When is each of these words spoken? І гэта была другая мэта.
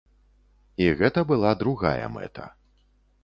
І 0.85 0.87
гэта 1.01 1.19
была 1.31 1.51
другая 1.61 2.05
мэта. 2.17 2.49